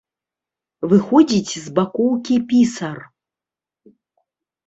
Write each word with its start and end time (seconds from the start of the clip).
Выходзіць 0.93 1.53
з 1.65 1.73
бакоўкі 1.79 2.35
пісар. 2.53 2.97